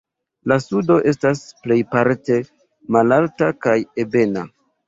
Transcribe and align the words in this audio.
La 0.51 0.55
sudo 0.63 0.95
estas 1.11 1.43
plejparte 1.67 2.39
malalta 2.97 3.55
kaj 3.67 3.79
ebena. 4.07 4.49